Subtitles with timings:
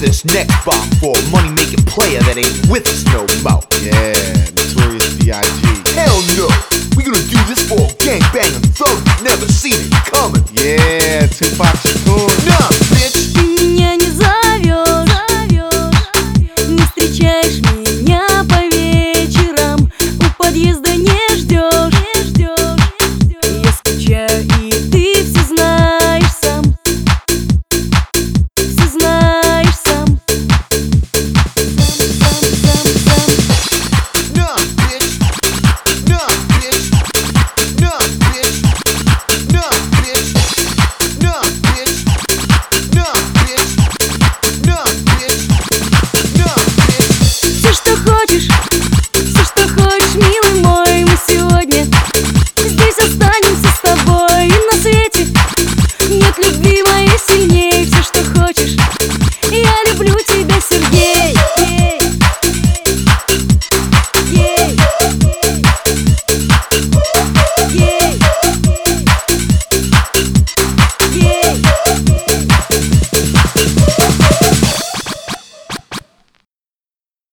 [0.00, 3.60] this next bomb for a money making player that ain't with us no more.
[3.84, 4.16] Yeah,
[4.56, 5.60] notorious B.I.G.
[5.92, 6.48] Hell no,
[6.96, 10.42] we gonna do this for a gangbang and thug never seen it coming.
[10.56, 12.26] Yeah, Tupac Shakur.
[12.48, 13.20] Nah, bitch.